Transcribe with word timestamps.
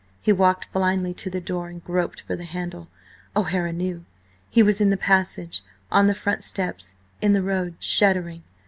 He 0.19 0.33
walked 0.33 0.73
blindly 0.73 1.13
to 1.13 1.29
the 1.29 1.39
door, 1.39 1.67
and 1.69 1.83
groped 1.83 2.21
for 2.21 2.35
the 2.35 2.43
handle.... 2.43 2.87
O'Hara 3.35 3.71
knew! 3.71 4.03
He 4.49 4.63
was 4.63 4.81
in 4.81 4.89
the 4.89 4.97
passage, 4.97 5.61
on 5.91 6.07
the 6.07 6.15
front 6.15 6.41
steps, 6.43 6.95
in 7.21 7.33
the 7.33 7.43
road, 7.43 7.75
shuddering. 7.77 8.41